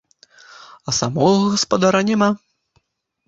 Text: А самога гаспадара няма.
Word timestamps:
А 0.91 0.93
самога 0.99 1.43
гаспадара 1.55 2.03
няма. 2.09 2.31